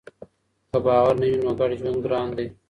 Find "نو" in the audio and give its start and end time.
1.45-1.51